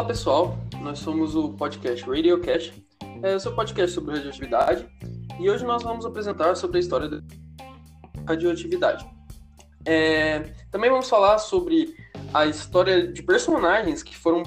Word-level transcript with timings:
Olá 0.00 0.08
pessoal, 0.08 0.58
nós 0.80 0.98
somos 0.98 1.36
o 1.36 1.50
podcast 1.50 2.08
RadioCast, 2.08 2.72
é 3.22 3.34
o 3.34 3.38
seu 3.38 3.54
podcast 3.54 3.94
sobre 3.94 4.14
radioatividade, 4.14 4.88
e 5.38 5.50
hoje 5.50 5.62
nós 5.62 5.82
vamos 5.82 6.06
apresentar 6.06 6.54
sobre 6.54 6.78
a 6.78 6.80
história 6.80 7.06
da 7.06 7.20
radioatividade. 8.26 9.06
É, 9.84 10.54
também 10.70 10.88
vamos 10.88 11.06
falar 11.06 11.36
sobre 11.36 11.94
a 12.32 12.46
história 12.46 13.12
de 13.12 13.22
personagens 13.22 14.02
que 14.02 14.16
foram 14.16 14.42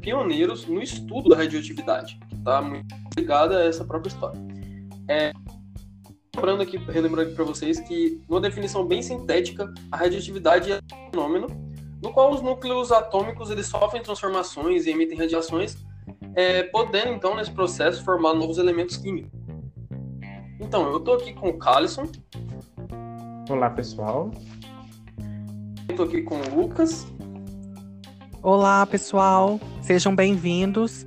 pioneiros 0.00 0.66
no 0.66 0.80
estudo 0.80 1.28
da 1.28 1.36
radioatividade, 1.36 2.18
que 2.26 2.36
está 2.36 2.62
muito 2.62 2.86
ligada 3.14 3.58
a 3.58 3.64
essa 3.66 3.84
própria 3.84 4.08
história. 4.08 4.40
É, 5.06 5.34
lembrando 6.34 6.62
aqui, 6.62 6.78
relembrando 6.78 7.28
aqui 7.28 7.34
para 7.34 7.44
vocês 7.44 7.78
que, 7.78 8.22
numa 8.26 8.40
definição 8.40 8.86
bem 8.86 9.02
sintética, 9.02 9.70
a 9.92 9.98
radioatividade 9.98 10.72
é 10.72 10.76
um 10.78 11.10
fenômeno 11.10 11.63
no 12.04 12.12
qual 12.12 12.30
os 12.30 12.42
núcleos 12.42 12.92
atômicos 12.92 13.50
eles 13.50 13.66
sofrem 13.66 14.02
transformações 14.02 14.84
e 14.84 14.90
emitem 14.90 15.16
radiações, 15.16 15.78
é, 16.36 16.64
podendo 16.64 17.14
então 17.14 17.34
nesse 17.34 17.50
processo 17.50 18.04
formar 18.04 18.34
novos 18.34 18.58
elementos 18.58 18.98
químicos. 18.98 19.32
Então, 20.60 20.90
eu 20.90 20.98
estou 20.98 21.14
aqui 21.14 21.32
com 21.32 21.48
o 21.48 21.58
Callison. 21.58 22.04
Olá, 23.48 23.70
pessoal. 23.70 24.30
Estou 25.88 26.04
aqui 26.04 26.20
com 26.20 26.34
o 26.36 26.54
Lucas. 26.54 27.06
Olá, 28.42 28.84
pessoal. 28.84 29.58
Sejam 29.80 30.14
bem-vindos. 30.14 31.06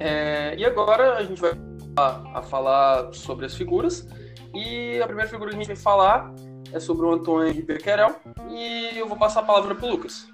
É, 0.00 0.56
e 0.58 0.64
agora 0.64 1.18
a 1.18 1.22
gente 1.22 1.40
vai 1.40 1.52
a, 1.96 2.38
a 2.40 2.42
falar 2.42 3.14
sobre 3.14 3.46
as 3.46 3.54
figuras. 3.54 4.04
E 4.52 5.00
a 5.00 5.06
primeira 5.06 5.30
figura 5.30 5.50
que 5.50 5.56
a 5.56 5.58
gente 5.60 5.68
vai 5.68 5.76
falar 5.76 6.34
é 6.72 6.80
sobre 6.80 7.06
o 7.06 7.12
Antônio 7.12 7.64
Becquerel 7.64 8.16
e 8.50 8.98
eu 8.98 9.06
vou 9.06 9.16
passar 9.16 9.40
a 9.40 9.44
palavra 9.44 9.74
para 9.74 9.86
o 9.86 9.90
Lucas. 9.90 10.26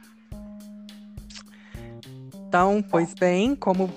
Então, 2.49 2.83
pois 2.83 3.13
bem, 3.13 3.55
como 3.55 3.93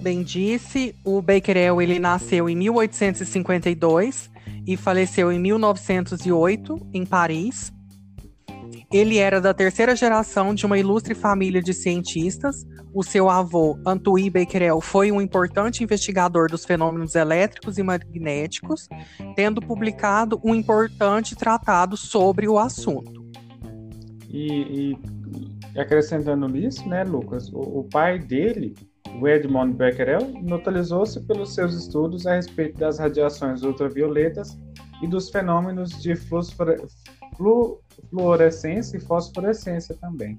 bem 0.00 0.22
disse, 0.22 0.94
o 1.04 1.20
Becquerel 1.20 1.82
ele 1.82 1.98
nasceu 1.98 2.48
em 2.48 2.56
1852 2.56 4.30
e 4.66 4.76
faleceu 4.76 5.32
em 5.32 5.38
1908 5.38 6.88
em 6.92 7.04
Paris. 7.04 7.72
Ele 8.92 9.18
era 9.18 9.40
da 9.40 9.54
terceira 9.54 9.96
geração 9.96 10.54
de 10.54 10.66
uma 10.66 10.78
ilustre 10.78 11.14
família 11.14 11.62
de 11.62 11.72
cientistas. 11.72 12.66
O 12.92 13.02
seu 13.04 13.30
avô, 13.30 13.78
Antui 13.86 14.28
Becquerel, 14.28 14.80
foi 14.80 15.12
um 15.12 15.20
importante 15.20 15.84
investigador 15.84 16.50
dos 16.50 16.64
fenômenos 16.64 17.14
elétricos 17.14 17.78
e 17.78 17.82
magnéticos, 17.82 18.88
tendo 19.36 19.60
publicado 19.60 20.40
um 20.42 20.54
importante 20.54 21.36
tratado 21.36 21.96
sobre 21.96 22.48
o 22.48 22.58
assunto. 22.58 23.24
E, 24.28 24.94
e 25.74 25.78
acrescentando 25.78 26.48
nisso, 26.48 26.88
né, 26.88 27.04
Lucas, 27.04 27.52
o, 27.52 27.80
o 27.80 27.84
pai 27.84 28.18
dele, 28.18 28.74
o 29.20 29.28
Edmond 29.28 29.74
Becquerel, 29.74 30.32
notabilizou-se 30.42 31.20
pelos 31.20 31.54
seus 31.54 31.74
estudos 31.74 32.26
a 32.26 32.34
respeito 32.34 32.78
das 32.78 32.98
radiações 32.98 33.62
ultravioletas 33.62 34.58
e 35.02 35.06
dos 35.06 35.30
fenômenos 35.30 35.90
de 36.02 36.16
fluorescência 36.16 37.10
fluorescência 38.10 38.96
e 38.96 39.00
fosforescência 39.00 39.96
também. 39.96 40.38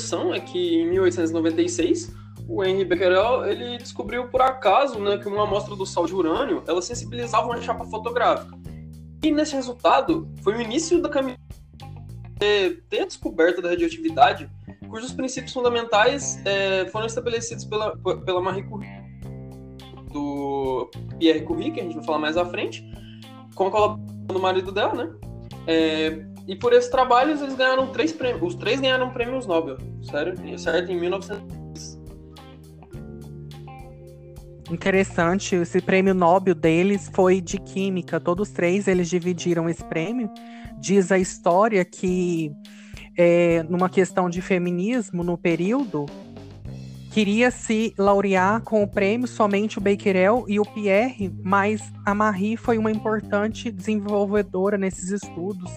Questão 0.00 0.32
é 0.32 0.40
que 0.40 0.76
em 0.80 0.88
1896 0.88 2.10
o 2.48 2.64
Henry 2.64 2.86
Becquerel 2.86 3.44
ele 3.44 3.76
descobriu 3.76 4.28
por 4.28 4.40
acaso 4.40 4.98
né, 4.98 5.18
que 5.18 5.28
uma 5.28 5.42
amostra 5.42 5.76
do 5.76 5.84
sal 5.84 6.06
de 6.06 6.14
urânio 6.14 6.62
ela 6.66 6.80
sensibilizava 6.80 7.46
uma 7.46 7.60
chapa 7.60 7.84
fotográfica. 7.84 8.58
E 9.22 9.30
nesse 9.30 9.54
resultado 9.54 10.26
foi 10.42 10.56
o 10.56 10.60
início 10.62 11.02
da 11.02 11.10
caminhada 11.10 11.38
ter 12.38 13.00
a 13.02 13.04
descoberta 13.04 13.60
da 13.60 13.68
radioatividade, 13.68 14.50
cujos 14.88 15.12
princípios 15.12 15.52
fundamentais 15.52 16.40
é, 16.46 16.86
foram 16.86 17.04
estabelecidos 17.04 17.66
pela, 17.66 17.94
pela 17.98 18.40
Marie 18.40 18.62
Curie, 18.62 18.88
do 20.10 20.90
Pierre 21.18 21.42
Curie, 21.42 21.72
que 21.72 21.80
a 21.80 21.82
gente 21.82 21.96
vai 21.96 22.04
falar 22.04 22.18
mais 22.18 22.38
à 22.38 22.46
frente, 22.46 22.82
com 23.54 23.66
a 23.66 23.70
colaboração 23.70 24.26
do 24.28 24.40
marido 24.40 24.72
dela, 24.72 24.94
né? 24.94 25.12
É, 25.66 26.29
e 26.46 26.56
por 26.56 26.72
esses 26.72 26.90
trabalhos 26.90 27.40
eles 27.40 27.54
ganharam 27.54 27.92
três 27.92 28.12
prêmios. 28.12 28.42
Os 28.42 28.54
três 28.54 28.80
ganharam 28.80 29.10
prêmios 29.10 29.46
Nobel, 29.46 29.78
sério? 30.02 30.34
Certo? 30.58 30.90
Em 30.90 30.98
1900. 30.98 31.98
Interessante, 34.70 35.56
esse 35.56 35.80
prêmio 35.80 36.14
Nobel 36.14 36.54
deles 36.54 37.10
foi 37.12 37.40
de 37.40 37.58
química. 37.58 38.20
Todos 38.20 38.50
três 38.50 38.86
eles 38.86 39.08
dividiram 39.08 39.68
esse 39.68 39.84
prêmio. 39.84 40.30
Diz 40.78 41.10
a 41.10 41.18
história 41.18 41.84
que 41.84 42.52
é, 43.18 43.64
numa 43.64 43.88
questão 43.88 44.30
de 44.30 44.40
feminismo 44.40 45.24
no 45.24 45.36
período 45.36 46.06
queria 47.10 47.50
se 47.50 47.92
laurear 47.98 48.62
com 48.62 48.82
o 48.82 48.88
prêmio 48.88 49.26
somente 49.26 49.78
o 49.78 49.80
Becquerel 49.80 50.44
e 50.46 50.60
o 50.60 50.64
Pierre, 50.64 51.32
mas 51.42 51.82
a 52.06 52.14
Marie 52.14 52.56
foi 52.56 52.78
uma 52.78 52.90
importante 52.90 53.70
desenvolvedora 53.70 54.78
nesses 54.78 55.10
estudos. 55.10 55.70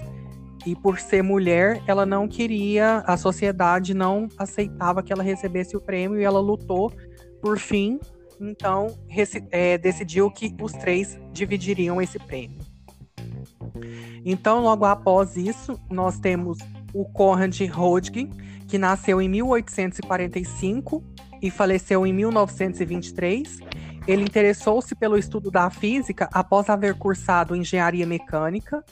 E 0.66 0.76
por 0.76 1.00
ser 1.00 1.22
mulher, 1.22 1.82
ela 1.88 2.06
não 2.06 2.28
queria, 2.28 3.04
a 3.06 3.18
sociedade 3.18 3.94
não 3.94 4.28
aceitava 4.38 5.04
que 5.04 5.12
ela 5.12 5.24
recebesse 5.24 5.76
o 5.76 5.82
prêmio 5.82 6.20
e 6.20 6.24
ela 6.24 6.40
lutou 6.40 6.92
por 7.42 7.60
fim. 7.60 8.00
Então, 8.40 8.88
é, 9.52 9.78
decidiu 9.78 10.32
que 10.32 10.56
os 10.62 10.72
três 10.74 11.20
dividiriam 11.32 12.02
esse 12.02 12.18
prêmio. 12.18 12.60
Então, 14.26 14.62
logo 14.62 14.86
após 14.86 15.36
isso, 15.36 15.80
nós 15.90 16.20
temos 16.20 16.58
o 16.94 17.06
Conrad 17.06 17.60
Rodgkin, 17.70 18.30
que 18.68 18.78
nasceu 18.78 19.22
em 19.22 19.28
1845 19.28 21.04
e 21.42 21.50
faleceu 21.50 22.06
em 22.06 22.14
1923. 22.14 23.60
Ele 24.08 24.24
interessou-se 24.24 24.96
pelo 24.96 25.18
estudo 25.18 25.52
da 25.52 25.70
física 25.70 26.30
após 26.32 26.70
haver 26.70 26.96
cursado 26.96 27.56
engenharia 27.56 28.06
mecânica. 28.06 28.84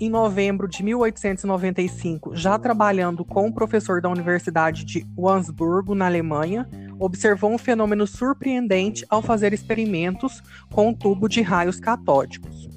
Em 0.00 0.10
novembro 0.10 0.66
de 0.66 0.82
1895, 0.82 2.34
já 2.34 2.58
trabalhando 2.58 3.24
com 3.24 3.46
um 3.46 3.52
professor 3.52 4.00
da 4.00 4.08
Universidade 4.08 4.84
de 4.84 5.06
Wandsburgo, 5.16 5.94
na 5.94 6.06
Alemanha, 6.06 6.68
observou 6.98 7.52
um 7.52 7.58
fenômeno 7.58 8.04
surpreendente 8.04 9.06
ao 9.08 9.22
fazer 9.22 9.52
experimentos 9.52 10.42
com 10.72 10.88
um 10.88 10.94
tubo 10.94 11.28
de 11.28 11.42
raios 11.42 11.78
catódicos. 11.78 12.68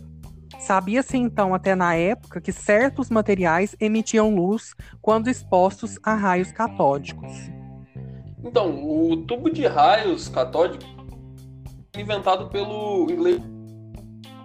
Sabia-se 0.59 1.17
então, 1.17 1.55
até 1.55 1.73
na 1.75 1.95
época, 1.95 2.39
que 2.39 2.51
certos 2.51 3.09
materiais 3.09 3.75
emitiam 3.79 4.35
luz 4.35 4.75
quando 5.01 5.29
expostos 5.29 5.97
a 6.03 6.13
raios 6.13 6.51
catódicos. 6.51 7.31
Então, 8.43 8.83
o 8.83 9.17
tubo 9.17 9.49
de 9.49 9.65
raios 9.65 10.29
catódico 10.29 10.83
inventado 11.95 12.47
pelo 12.49 13.09
inglês 13.09 13.41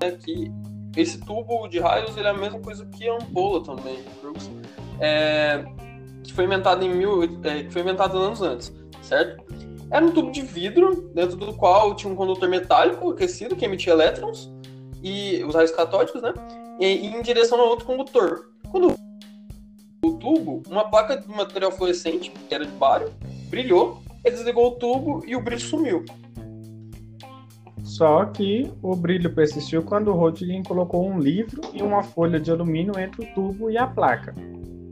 né, 0.01 0.13
que 0.13 0.51
esse 0.97 1.19
tubo 1.19 1.69
de 1.69 1.79
raios 1.79 2.17
ele 2.17 2.27
é 2.27 2.31
a 2.31 2.35
mesma 2.35 2.61
coisa 2.61 2.85
que 2.87 3.09
a 3.09 3.15
ampola 3.15 3.63
também, 3.65 3.99
é, 5.01 5.65
que 6.23 6.33
foi 6.33 6.45
inventado 6.45 6.85
em 6.85 6.95
mil, 6.95 7.23
é, 7.23 7.69
foi 7.71 7.83
inventado 7.83 8.19
anos 8.19 8.43
antes, 8.43 8.73
certo? 9.03 9.43
Era 9.91 10.05
um 10.05 10.11
tubo 10.11 10.31
de 10.31 10.43
vidro 10.43 11.11
dentro 11.15 11.37
do 11.37 11.53
qual 11.55 11.95
tinha 11.95 12.13
um 12.13 12.17
condutor 12.17 12.49
metálico 12.49 13.11
aquecido 13.11 13.57
que 13.57 13.65
emitia 13.65 13.93
elétrons 13.93 14.51
e 15.03 15.43
os 15.45 15.55
raios 15.55 15.71
catódicos, 15.71 16.23
né? 16.23 16.33
E, 16.81 16.87
e 16.87 17.07
em 17.07 17.23
direção 17.23 17.61
ao 17.61 17.69
outro 17.69 17.85
condutor. 17.85 18.53
Quando 18.71 18.95
o 20.05 20.13
tubo, 20.15 20.63
uma 20.69 20.89
placa 20.89 21.17
de 21.17 21.29
material 21.29 21.71
fluorescente, 21.71 22.31
que 22.31 22.55
era 22.55 22.65
de 22.65 22.73
bário, 22.73 23.13
brilhou, 23.49 24.03
ele 24.25 24.37
desligou 24.37 24.69
o 24.69 24.71
tubo 24.73 25.23
e 25.27 25.37
o 25.37 25.43
brilho 25.43 25.61
sumiu. 25.61 26.05
Só 27.97 28.25
que 28.25 28.73
o 28.83 28.97
brilho 28.97 29.35
persistiu 29.35 29.83
quando 29.83 30.09
o 30.09 30.17
Röntgen 30.19 30.63
colocou 30.63 31.07
um 31.07 31.19
livro 31.19 31.61
e 31.75 31.83
uma 31.83 32.03
folha 32.03 32.41
de 32.41 32.51
alumínio 32.51 32.99
entre 32.99 33.23
o 33.23 33.35
tubo 33.35 33.71
e 33.71 33.77
a 33.77 33.87
placa. 33.87 34.35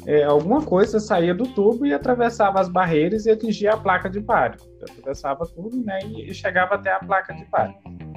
É, 0.06 0.24
alguma 0.24 0.62
coisa 0.62 1.00
saía 1.00 1.34
do 1.34 1.44
tubo 1.44 1.86
e 1.86 1.94
atravessava 1.94 2.60
as 2.60 2.68
barreiras 2.68 3.24
e 3.24 3.30
atingia 3.30 3.72
a 3.72 3.76
placa 3.78 4.10
de 4.10 4.20
bário. 4.20 4.60
Atravessava 4.82 5.46
tudo 5.46 5.82
né, 5.82 5.98
e 6.04 6.34
chegava 6.34 6.74
até 6.74 6.92
a 6.92 6.98
placa 6.98 7.32
de 7.32 7.44
bário. 7.46 7.74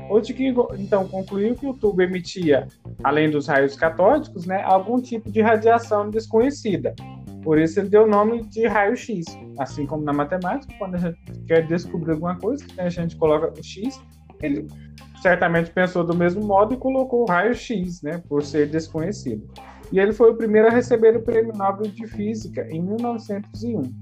Röntgen 0.10 0.54
então 0.78 1.08
concluiu 1.08 1.56
que 1.56 1.66
o 1.66 1.74
tubo 1.74 2.02
emitia, 2.02 2.68
além 3.06 3.32
dos 3.32 3.48
raios 3.48 3.78
catódicos, 3.78 4.46
né, 4.46 4.64
algum 4.64 5.02
tipo 5.02 5.32
de 5.32 5.40
radiação 5.40 6.10
desconhecida, 6.10 6.94
por 7.44 7.60
isso 7.60 7.80
ele 7.80 7.90
deu 7.90 8.04
o 8.04 8.08
nome 8.08 8.44
de 8.44 8.66
raio-x. 8.68 9.26
Assim 9.60 9.86
como 9.86 10.04
na 10.04 10.14
matemática, 10.14 10.74
quando 10.80 10.96
a 10.96 10.98
gente 10.98 11.20
quer 11.46 11.68
descobrir 11.68 12.14
alguma 12.14 12.38
coisa, 12.38 12.66
a 12.78 12.90
gente 12.90 13.16
coloca 13.18 13.54
o 13.58 13.64
x, 13.64 14.02
ele 14.46 14.68
certamente 15.22 15.72
pensou 15.72 16.04
do 16.04 16.16
mesmo 16.16 16.44
modo 16.44 16.74
e 16.74 16.78
colocou 16.78 17.22
o 17.22 17.26
raio-x, 17.26 18.02
né, 18.02 18.22
por 18.28 18.44
ser 18.44 18.68
desconhecido. 18.68 19.50
E 19.92 20.00
ele 20.00 20.12
foi 20.12 20.32
o 20.32 20.36
primeiro 20.36 20.68
a 20.68 20.72
receber 20.72 21.16
o 21.16 21.22
Prêmio 21.22 21.54
Nobel 21.56 21.90
de 21.90 22.08
Física 22.08 22.68
em 22.70 22.82
1901. 22.82 23.94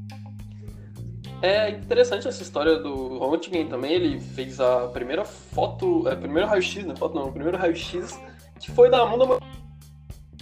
É 1.43 1.71
interessante 1.71 2.27
essa 2.27 2.41
história 2.41 2.77
do 2.77 3.17
Röntgen 3.17 3.67
também. 3.67 3.93
Ele 3.93 4.19
fez 4.19 4.59
a 4.59 4.88
primeira 4.88 5.25
foto, 5.25 6.07
é, 6.07 6.15
primeiro 6.15 6.47
raio-x, 6.47 6.85
né? 6.85 6.95
Foto 6.95 7.15
não, 7.15 7.29
o 7.29 7.31
primeiro 7.31 7.57
raio-x 7.57 8.19
que 8.59 8.71
foi 8.71 8.89
da 8.91 9.03
mão 9.05 9.17
da 9.17 9.25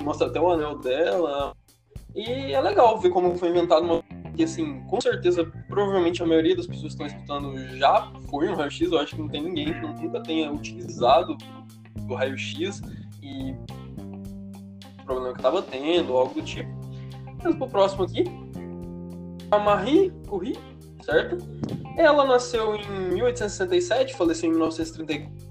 mostra 0.04 0.28
até 0.28 0.40
o 0.40 0.50
anel 0.50 0.78
dela, 0.78 1.56
e 2.16 2.54
é 2.54 2.62
legal 2.62 3.00
ver 3.00 3.10
como 3.10 3.38
foi 3.38 3.50
inventado 3.50 3.84
uma 3.84 4.04
que, 4.40 4.46
assim, 4.46 4.80
com 4.84 5.02
certeza, 5.02 5.44
provavelmente 5.68 6.24
a 6.24 6.26
maioria 6.26 6.56
das 6.56 6.66
pessoas 6.66 6.96
que 6.96 7.04
estão 7.04 7.08
escutando 7.08 7.58
já 7.76 8.10
foi 8.30 8.48
um 8.48 8.56
raio-x. 8.56 8.90
Eu 8.90 8.98
acho 8.98 9.14
que 9.14 9.22
não 9.22 9.28
tem 9.28 9.44
ninguém 9.44 9.66
que 9.66 9.82
nunca 9.82 10.24
tenha 10.24 10.50
utilizado 10.50 11.38
o 12.10 12.16
raio-x 12.16 12.82
e 13.22 13.52
o 13.52 15.04
problema 15.04 15.34
que 15.34 15.40
estava 15.40 15.62
tendo, 15.62 16.16
algo 16.16 16.34
do 16.36 16.42
tipo. 16.42 16.72
Mas 17.44 17.54
pro 17.54 17.68
próximo 17.68 18.06
aqui, 18.06 18.24
a 19.52 19.60
Marie 19.60 20.10
Curie, 20.26 20.58
certo? 21.04 21.38
Ela 21.98 22.26
nasceu 22.26 22.78
em 22.78 23.10
1867, 23.10 24.16
faleceu 24.16 24.48
em 24.48 24.54
1934 24.54 25.50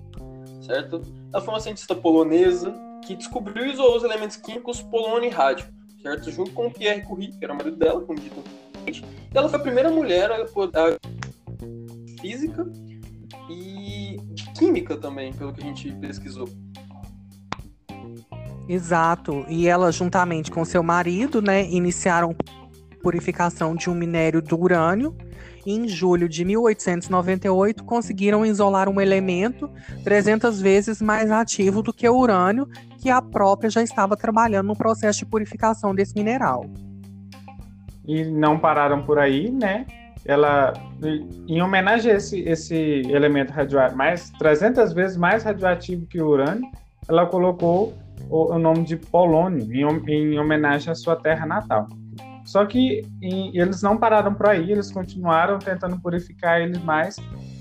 certo? 0.62 1.02
Ela 1.30 1.42
foi 1.42 1.52
uma 1.52 1.60
cientista 1.60 1.94
polonesa 1.94 2.74
que 3.04 3.14
descobriu 3.14 3.66
e 3.66 3.72
isolou 3.72 3.98
os 3.98 4.04
elementos 4.04 4.36
químicos 4.36 4.80
polônio 4.80 5.28
e 5.28 5.30
rádio, 5.30 5.66
certo? 6.02 6.30
Junto 6.30 6.52
com 6.52 6.70
Pierre 6.70 7.02
Curie, 7.02 7.32
que 7.32 7.44
era 7.44 7.52
o 7.52 7.56
marido 7.56 7.76
dela, 7.76 8.00
como 8.00 8.18
dito 8.18 8.42
anteriormente. 8.88 9.04
Ela 9.32 9.48
foi 9.48 9.58
a 9.58 9.62
primeira 9.62 9.90
mulher 9.90 10.30
a, 10.30 10.42
a 10.42 12.20
física 12.20 12.66
e 13.50 14.16
química 14.56 14.96
também, 14.96 15.32
pelo 15.32 15.52
que 15.52 15.62
a 15.62 15.64
gente 15.64 15.92
pesquisou. 15.92 16.48
Exato. 18.68 19.46
E 19.48 19.66
ela, 19.66 19.90
juntamente 19.90 20.50
com 20.50 20.64
seu 20.64 20.82
marido, 20.82 21.40
né, 21.40 21.64
iniciaram 21.70 22.36
purificação 23.02 23.74
de 23.74 23.88
um 23.88 23.94
minério 23.94 24.42
do 24.42 24.60
urânio 24.60 25.16
em 25.70 25.86
julho 25.86 26.28
de 26.28 26.44
1898 26.44 27.84
conseguiram 27.84 28.44
isolar 28.44 28.88
um 28.88 29.00
elemento 29.00 29.70
300 30.02 30.60
vezes 30.60 31.02
mais 31.02 31.30
ativo 31.30 31.82
do 31.82 31.92
que 31.92 32.08
o 32.08 32.16
urânio, 32.16 32.68
que 32.98 33.10
a 33.10 33.20
própria 33.20 33.68
já 33.68 33.82
estava 33.82 34.16
trabalhando 34.16 34.68
no 34.68 34.76
processo 34.76 35.20
de 35.20 35.26
purificação 35.26 35.94
desse 35.94 36.14
mineral. 36.14 36.64
E 38.08 38.24
não 38.24 38.58
pararam 38.58 39.02
por 39.02 39.18
aí, 39.18 39.50
né? 39.50 39.86
Ela, 40.24 40.72
em 41.46 41.62
homenagem 41.62 42.10
a 42.10 42.16
esse, 42.16 42.40
esse 42.40 43.02
elemento 43.08 43.52
radioativo, 43.52 43.96
mais 43.96 44.30
300 44.30 44.92
vezes 44.92 45.16
mais 45.16 45.44
radioativo 45.44 46.06
que 46.06 46.20
o 46.20 46.26
urânio, 46.26 46.68
ela 47.08 47.26
colocou 47.26 47.94
o, 48.28 48.54
o 48.54 48.58
nome 48.58 48.84
de 48.84 48.96
polônio 48.96 49.62
em, 49.72 50.10
em 50.10 50.38
homenagem 50.38 50.90
à 50.90 50.94
sua 50.94 51.14
terra 51.14 51.46
natal. 51.46 51.86
Só 52.48 52.64
que 52.64 53.02
em, 53.20 53.54
eles 53.54 53.82
não 53.82 53.98
pararam 53.98 54.32
por 54.32 54.46
aí, 54.46 54.72
eles 54.72 54.90
continuaram 54.90 55.58
tentando 55.58 56.00
purificar 56.00 56.62
ele 56.62 56.78
mais 56.78 57.16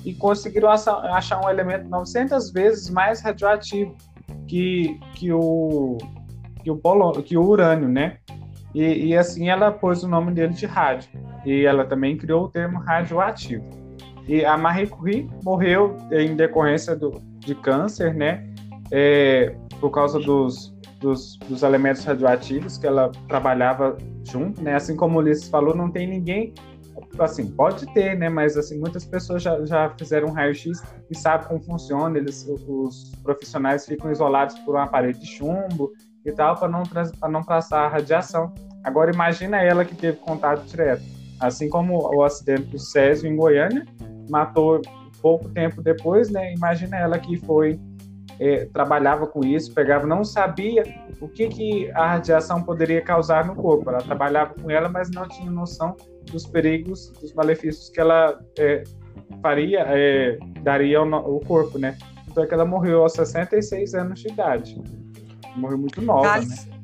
e 0.05 0.13
conseguiram 0.13 0.69
achar 0.69 1.43
um 1.43 1.49
elemento 1.49 1.89
900 1.89 2.53
vezes 2.53 2.89
mais 2.89 3.21
radioativo 3.21 3.93
que, 4.47 4.97
que, 5.13 5.29
o, 5.33 5.97
que, 6.63 6.71
o, 6.71 6.77
polo, 6.77 7.21
que 7.21 7.37
o 7.37 7.43
urânio, 7.43 7.89
né? 7.89 8.19
E, 8.77 9.07
e, 9.07 9.17
assim 9.17 9.49
ela 9.49 9.71
pôs 9.71 10.03
o 10.03 10.07
nome 10.07 10.31
dele 10.31 10.53
de 10.53 10.67
rádio. 10.67 11.09
E 11.43 11.65
ela 11.65 11.83
também 11.83 12.15
criou 12.15 12.45
o 12.45 12.47
termo 12.47 12.77
radioativo. 12.77 13.65
E 14.27 14.45
a 14.45 14.55
Marie 14.55 14.85
Curie 14.85 15.27
morreu 15.43 15.97
em 16.11 16.35
decorrência 16.35 16.95
do, 16.95 17.19
de 17.39 17.55
câncer, 17.55 18.13
né? 18.13 18.47
É, 18.91 19.55
por 19.79 19.89
causa 19.89 20.19
dos, 20.19 20.75
dos, 20.99 21.39
dos 21.49 21.63
elementos 21.63 22.03
radioativos 22.05 22.77
que 22.77 22.85
ela 22.85 23.11
trabalhava 23.27 23.97
junto, 24.23 24.61
né? 24.61 24.75
Assim 24.75 24.95
como 24.95 25.17
o 25.17 25.21
Ulisses 25.21 25.49
falou, 25.49 25.75
não 25.75 25.89
tem 25.89 26.07
ninguém, 26.07 26.53
assim, 27.17 27.47
pode 27.47 27.91
ter, 27.95 28.15
né? 28.15 28.29
Mas 28.29 28.55
assim, 28.57 28.77
muitas 28.77 29.03
pessoas 29.05 29.41
já, 29.41 29.65
já 29.65 29.89
fizeram 29.97 30.27
um 30.27 30.33
raio-x 30.33 30.83
e 31.09 31.17
sabem 31.17 31.47
como 31.47 31.63
funciona, 31.63 32.15
eles, 32.15 32.47
os 32.67 33.11
profissionais 33.23 33.87
ficam 33.87 34.11
isolados 34.11 34.59
por 34.59 34.75
uma 34.75 34.85
parede 34.85 35.19
de 35.19 35.25
chumbo 35.25 35.91
e 36.23 36.31
tal, 36.31 36.55
para 36.55 36.67
não, 36.67 36.83
não 37.31 37.43
passar 37.43 37.87
radiação. 37.87 38.53
Agora 38.87 39.11
imagina 39.11 39.61
ela 39.61 39.83
que 39.83 39.93
teve 39.93 40.17
contato 40.19 40.65
direto. 40.65 41.03
Assim 41.41 41.67
como 41.69 42.09
o 42.15 42.23
acidente 42.23 42.63
do 42.63 42.79
Césio 42.79 43.29
em 43.29 43.35
Goiânia, 43.35 43.85
matou 44.29 44.81
pouco 45.21 45.49
tempo 45.49 45.81
depois, 45.81 46.29
né? 46.29 46.53
Imagina 46.53 46.95
ela 46.95 47.19
que 47.19 47.35
foi 47.35 47.77
é, 48.39 48.63
trabalhava 48.71 49.27
com 49.27 49.43
isso, 49.43 49.73
pegava, 49.73 50.07
não 50.07 50.23
sabia 50.23 50.83
o 51.19 51.27
que, 51.27 51.49
que 51.49 51.91
a 51.91 52.11
radiação 52.11 52.63
poderia 52.63 53.01
causar 53.01 53.45
no 53.45 53.55
corpo. 53.55 53.89
Ela 53.89 54.01
trabalhava 54.01 54.53
com 54.53 54.71
ela, 54.71 54.87
mas 54.87 55.11
não 55.11 55.27
tinha 55.27 55.51
noção 55.51 55.97
dos 56.31 56.45
perigos, 56.45 57.11
dos 57.19 57.33
malefícios 57.33 57.89
que 57.89 57.99
ela 57.99 58.39
é, 58.57 58.83
faria, 59.41 59.83
é, 59.89 60.37
daria 60.61 60.99
ao, 60.99 61.13
ao, 61.13 61.41
corpo, 61.41 61.77
né? 61.77 61.97
Então 62.29 62.41
é 62.41 62.47
que 62.47 62.53
ela 62.53 62.65
morreu 62.65 63.03
aos 63.03 63.13
66 63.13 63.95
anos 63.95 64.21
de 64.21 64.29
idade. 64.29 64.81
Morreu 65.57 65.77
muito 65.77 66.01
nova, 66.01 66.23
Cálice, 66.23 66.69
né? 66.69 66.76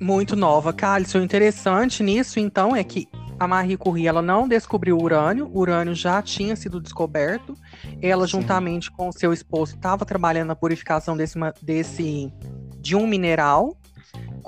Muito 0.00 0.36
nova. 0.36 0.72
Cálice, 0.72 1.18
o 1.18 1.22
interessante 1.22 2.02
nisso, 2.02 2.38
então, 2.38 2.74
é 2.74 2.84
que 2.84 3.08
a 3.38 3.46
Marie 3.46 3.76
Curie 3.76 4.06
ela 4.06 4.20
não 4.20 4.48
descobriu 4.48 4.96
o 4.96 5.02
urânio, 5.02 5.48
o 5.52 5.60
urânio 5.60 5.94
já 5.94 6.20
tinha 6.20 6.56
sido 6.56 6.80
descoberto. 6.80 7.54
Ela, 8.02 8.26
Sim. 8.26 8.40
juntamente 8.40 8.90
com 8.90 9.12
seu 9.12 9.32
esposo, 9.32 9.74
estava 9.74 10.04
trabalhando 10.04 10.48
na 10.48 10.56
purificação 10.56 11.16
desse, 11.16 11.38
desse 11.62 12.32
de 12.80 12.96
um 12.96 13.06
mineral 13.06 13.76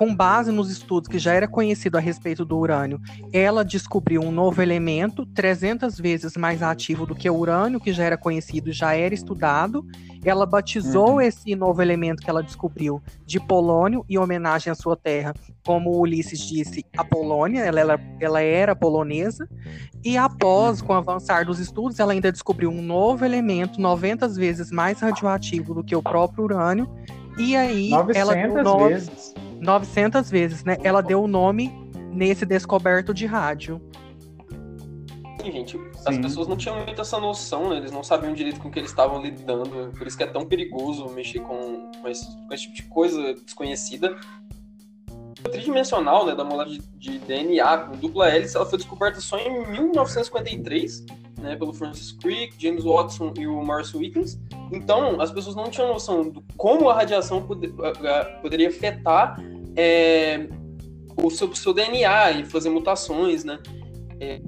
com 0.01 0.15
base 0.15 0.51
nos 0.51 0.71
estudos 0.71 1.11
que 1.11 1.19
já 1.19 1.35
era 1.35 1.47
conhecido 1.47 1.99
a 1.99 2.01
respeito 2.01 2.43
do 2.43 2.57
urânio, 2.57 2.99
ela 3.35 3.63
descobriu 3.63 4.23
um 4.23 4.33
novo 4.33 4.63
elemento 4.63 5.27
300 5.27 5.99
vezes 5.99 6.39
mais 6.39 6.63
ativo 6.63 7.05
do 7.05 7.15
que 7.15 7.29
o 7.29 7.37
urânio, 7.37 7.79
que 7.79 7.93
já 7.93 8.05
era 8.05 8.17
conhecido, 8.17 8.73
já 8.73 8.95
era 8.95 9.13
estudado. 9.13 9.85
Ela 10.25 10.47
batizou 10.47 11.17
uhum. 11.17 11.21
esse 11.21 11.55
novo 11.55 11.83
elemento 11.83 12.23
que 12.23 12.31
ela 12.31 12.43
descobriu 12.43 13.03
de 13.27 13.39
polônio, 13.39 14.03
em 14.09 14.17
homenagem 14.17 14.71
à 14.71 14.75
sua 14.75 14.97
terra, 14.97 15.35
como 15.67 16.01
Ulisses 16.01 16.49
disse, 16.49 16.83
a 16.97 17.05
Polônia, 17.05 17.61
ela, 17.61 17.81
ela, 17.81 18.01
ela 18.19 18.41
era 18.41 18.75
polonesa. 18.75 19.47
E 20.03 20.17
após, 20.17 20.81
com 20.81 20.95
o 20.95 20.97
avançar 20.97 21.45
dos 21.45 21.59
estudos, 21.59 22.01
ela 22.01 22.15
ainda 22.15 22.33
descobriu 22.33 22.71
um 22.71 22.81
novo 22.81 23.23
elemento 23.23 23.79
90 23.79 24.29
vezes 24.29 24.71
mais 24.71 25.01
radioativo 25.01 25.75
do 25.75 25.85
que 25.85 25.95
o 25.95 26.03
próprio 26.03 26.45
urânio. 26.45 26.89
E 27.37 27.55
aí, 27.55 27.91
900 27.91 28.17
ela 28.17 28.89
vezes. 28.89 29.35
900 29.61 30.31
vezes, 30.31 30.65
né? 30.65 30.77
Ela 30.83 31.03
deu 31.03 31.23
o 31.23 31.29
nome 31.29 31.71
nesse 32.13 32.45
descoberto 32.45 33.15
de 33.15 33.27
rádio. 33.27 33.81
Sim, 35.41 35.53
gente, 35.53 35.81
as 36.05 36.15
Sim. 36.15 36.21
pessoas 36.21 36.49
não 36.49 36.57
tinham 36.57 36.85
muito 36.85 37.01
essa 37.01 37.19
noção, 37.19 37.71
né? 37.71 37.77
Eles 37.77 37.91
não 37.91 38.03
sabiam 38.03 38.35
direito 38.35 38.61
com 38.61 38.69
o 38.69 38.71
que 38.71 38.79
eles 38.79 38.91
estavam 38.91 39.23
lidando. 39.23 39.91
Por 39.97 40.07
isso 40.07 40.17
que 40.17 40.23
é 40.23 40.27
tão 40.27 40.45
perigoso 40.45 41.09
mexer 41.11 41.41
com, 41.41 41.91
com, 42.01 42.09
esse, 42.09 42.27
com 42.47 42.53
esse 42.53 42.65
tipo 42.65 42.77
de 42.77 42.83
coisa 42.85 43.35
desconhecida. 43.35 44.17
A 45.43 45.49
tridimensional, 45.49 46.27
né, 46.27 46.35
da 46.35 46.45
molécula 46.45 46.77
de, 46.77 46.83
de 46.99 47.19
DNA 47.21 47.79
com 47.79 47.97
dupla 47.97 48.29
hélice, 48.29 48.57
ela 48.57 48.67
foi 48.67 48.79
descoberta 48.79 49.21
só 49.21 49.39
em 49.39 49.67
1953 49.71 51.07
né, 51.41 51.57
pelo 51.57 51.73
Francis 51.73 52.13
Crick, 52.13 52.55
James 52.59 52.85
Watson 52.85 53.33
e 53.39 53.47
o 53.47 53.63
Morris 53.65 53.95
Wickens. 53.95 54.39
Então, 54.73 55.21
as 55.21 55.31
pessoas 55.33 55.57
não 55.57 55.71
tinham 55.71 55.89
noção 55.89 56.31
de 56.31 56.41
como 56.57 56.89
a 56.89 56.95
radiação 56.95 57.43
poder, 57.43 57.73
poderia 58.41 58.69
afetar 58.69 59.41
é, 59.77 60.49
o 61.17 61.31
seu, 61.31 61.55
seu, 61.55 61.73
DNA 61.73 62.33
e 62.33 62.45
fazer 62.45 62.71
mutações, 62.71 63.45
né? 63.45 63.59
É... 64.21 64.41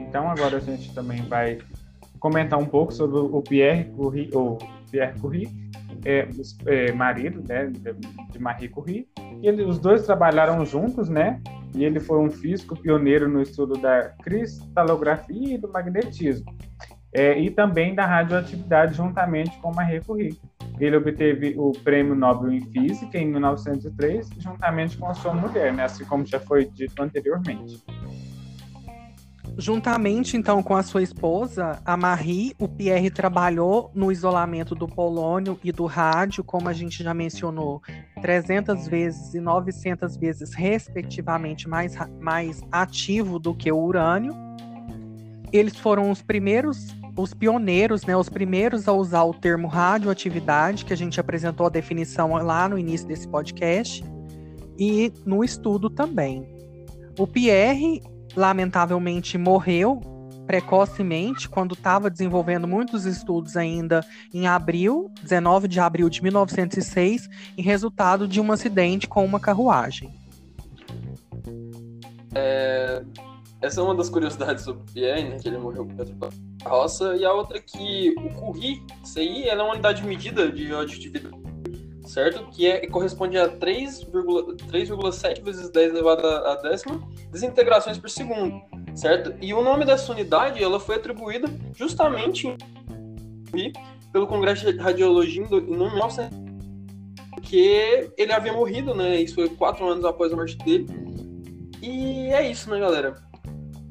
Então, 0.00 0.28
agora 0.28 0.56
a 0.56 0.60
gente 0.60 0.92
também 0.92 1.22
vai 1.22 1.58
comentar 2.18 2.58
um 2.58 2.66
pouco 2.66 2.92
sobre 2.92 3.18
o 3.18 3.42
Pierre 3.42 3.84
Curie, 3.92 4.30
ou 4.34 4.58
Pierre 4.90 5.18
Curie, 5.20 5.48
é, 6.04 6.28
é, 6.66 6.92
marido 6.92 7.42
né, 7.46 7.70
de 8.30 8.38
Marie 8.38 8.68
Curie. 8.68 9.08
E 9.42 9.50
os 9.50 9.78
dois 9.78 10.04
trabalharam 10.04 10.64
juntos, 10.66 11.08
né? 11.08 11.40
E 11.74 11.84
ele 11.84 12.00
foi 12.00 12.18
um 12.18 12.30
físico 12.30 12.76
pioneiro 12.76 13.28
no 13.28 13.40
estudo 13.40 13.74
da 13.74 14.10
cristalografia 14.22 15.54
e 15.54 15.58
do 15.58 15.70
magnetismo, 15.70 16.54
é, 17.12 17.38
e 17.38 17.50
também 17.50 17.94
da 17.94 18.06
radioatividade, 18.06 18.94
juntamente 18.94 19.58
com 19.58 19.74
Marie 19.74 20.00
Curie. 20.00 20.40
Ele 20.78 20.96
obteve 20.96 21.54
o 21.58 21.72
Prêmio 21.72 22.14
Nobel 22.14 22.52
em 22.52 22.60
Física 22.60 23.18
em 23.18 23.26
1903, 23.26 24.30
juntamente 24.38 24.96
com 24.96 25.06
a 25.06 25.14
sua 25.14 25.34
mulher, 25.34 25.72
né, 25.72 25.84
assim 25.84 26.04
como 26.04 26.24
já 26.24 26.40
foi 26.40 26.64
dito 26.64 27.02
anteriormente. 27.02 27.82
Juntamente, 29.56 30.36
então, 30.36 30.62
com 30.62 30.74
a 30.74 30.82
sua 30.82 31.02
esposa, 31.02 31.80
a 31.84 31.96
Marie, 31.96 32.54
o 32.58 32.66
Pierre 32.66 33.10
trabalhou 33.10 33.90
no 33.94 34.10
isolamento 34.10 34.74
do 34.74 34.88
polônio 34.88 35.58
e 35.62 35.70
do 35.70 35.86
rádio, 35.86 36.42
como 36.42 36.68
a 36.68 36.72
gente 36.72 37.02
já 37.02 37.12
mencionou, 37.12 37.82
300 38.22 38.88
vezes 38.88 39.34
e 39.34 39.40
900 39.40 40.16
vezes, 40.16 40.54
respectivamente, 40.54 41.68
mais, 41.68 41.94
mais 42.20 42.62
ativo 42.72 43.38
do 43.38 43.54
que 43.54 43.70
o 43.70 43.78
urânio. 43.78 44.34
Eles 45.52 45.76
foram 45.76 46.10
os 46.10 46.22
primeiros, 46.22 46.88
os 47.16 47.34
pioneiros, 47.34 48.04
né, 48.04 48.16
os 48.16 48.28
primeiros 48.28 48.88
a 48.88 48.92
usar 48.92 49.24
o 49.24 49.34
termo 49.34 49.68
radioatividade, 49.68 50.84
que 50.84 50.92
a 50.92 50.96
gente 50.96 51.20
apresentou 51.20 51.66
a 51.66 51.70
definição 51.70 52.32
lá 52.34 52.68
no 52.68 52.78
início 52.78 53.06
desse 53.06 53.28
podcast, 53.28 54.02
e 54.78 55.12
no 55.26 55.44
estudo 55.44 55.90
também. 55.90 56.48
O 57.18 57.26
Pierre 57.26 58.00
lamentavelmente 58.36 59.36
morreu 59.36 60.00
precocemente 60.46 61.48
quando 61.48 61.74
estava 61.74 62.10
desenvolvendo 62.10 62.66
muitos 62.66 63.04
estudos 63.04 63.56
ainda 63.56 64.04
em 64.34 64.48
abril, 64.48 65.08
19 65.22 65.68
de 65.68 65.78
abril 65.78 66.08
de 66.08 66.20
1906, 66.20 67.28
em 67.56 67.62
resultado 67.62 68.26
de 68.26 68.40
um 68.40 68.50
acidente 68.50 69.06
com 69.06 69.24
uma 69.24 69.38
carruagem. 69.38 70.12
É, 72.34 73.04
essa 73.60 73.80
é 73.80 73.84
uma 73.84 73.94
das 73.94 74.08
curiosidades 74.08 74.64
sobre 74.64 74.82
Pierre, 74.92 75.28
né, 75.28 75.36
que 75.38 75.48
ele 75.48 75.58
morreu 75.58 75.86
por 75.86 76.30
roça, 76.64 77.14
e 77.16 77.24
a 77.24 77.32
outra 77.32 77.58
é 77.58 77.60
que 77.60 78.12
o 78.18 78.30
curri, 78.30 78.82
ela 79.46 79.62
é 79.62 79.64
uma 79.64 79.72
unidade 79.74 80.02
de 80.02 80.08
medida 80.08 80.50
de 80.50 80.66
radioatividade, 80.66 81.39
certo? 82.10 82.44
Que 82.50 82.66
é, 82.66 82.86
corresponde 82.88 83.38
a 83.38 83.48
3,7 83.48 85.42
vezes 85.42 85.70
10 85.70 85.92
elevado 85.92 86.26
a 86.26 86.56
décima 86.56 87.00
desintegrações 87.30 87.98
por 87.98 88.10
segundo, 88.10 88.60
certo? 88.94 89.32
E 89.40 89.54
o 89.54 89.62
nome 89.62 89.84
dessa 89.84 90.10
unidade, 90.10 90.62
ela 90.62 90.80
foi 90.80 90.96
atribuída 90.96 91.48
justamente 91.74 92.52
pelo 94.12 94.26
Congresso 94.26 94.70
de 94.72 94.78
Radiologia 94.78 95.44
em 95.44 95.48
1900, 95.48 96.30
porque 97.30 98.10
ele 98.16 98.32
havia 98.32 98.52
morrido, 98.52 98.94
né? 98.94 99.20
Isso 99.20 99.36
foi 99.36 99.48
quatro 99.48 99.86
anos 99.86 100.04
após 100.04 100.32
a 100.32 100.36
morte 100.36 100.58
dele. 100.58 100.86
E 101.80 102.26
é 102.32 102.50
isso, 102.50 102.68
né, 102.70 102.78
galera? 102.78 103.14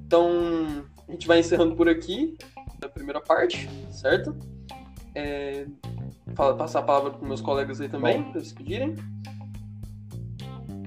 Então, 0.05 0.85
a 1.07 1.11
gente 1.11 1.25
vai 1.25 1.39
encerrando 1.39 1.75
por 1.75 1.87
aqui 1.87 2.37
a 2.81 2.89
primeira 2.89 3.21
parte, 3.21 3.69
certo? 3.91 4.35
É, 5.15 5.65
passar 6.57 6.79
a 6.79 6.83
palavra 6.83 7.11
para 7.11 7.27
meus 7.27 7.41
colegas 7.41 7.81
aí 7.81 7.89
também, 7.89 8.23
para 8.31 8.41
se 8.41 8.53
pedirem. 8.53 8.95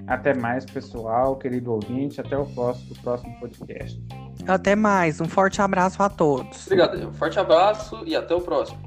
Até 0.06 0.34
mais, 0.34 0.64
pessoal, 0.64 1.36
querido 1.36 1.72
ouvinte. 1.72 2.20
Até 2.20 2.36
o 2.36 2.44
próximo, 2.46 2.94
próximo 3.02 3.38
podcast. 3.38 4.02
Até 4.46 4.74
mais. 4.74 5.20
Um 5.20 5.28
forte 5.28 5.62
abraço 5.62 6.02
a 6.02 6.08
todos. 6.08 6.66
Obrigado. 6.66 7.08
Um 7.08 7.12
forte 7.12 7.38
abraço 7.38 8.02
e 8.04 8.16
até 8.16 8.34
o 8.34 8.40
próximo. 8.40 8.80